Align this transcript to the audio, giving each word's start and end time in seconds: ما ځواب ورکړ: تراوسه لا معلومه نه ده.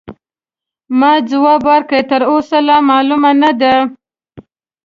ما 0.99 1.11
ځواب 1.29 1.61
ورکړ: 1.71 1.99
تراوسه 2.09 2.57
لا 2.67 2.77
معلومه 2.89 3.31
نه 3.41 3.51
ده. 3.59 3.75